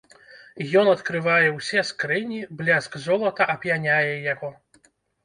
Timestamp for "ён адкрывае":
0.79-1.49